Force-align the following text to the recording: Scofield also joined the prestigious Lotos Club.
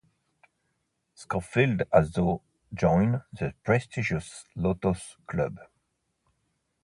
Scofield 1.13 1.83
also 1.93 2.41
joined 2.73 3.21
the 3.33 3.53
prestigious 3.63 4.45
Lotos 4.55 5.15
Club. 5.27 5.59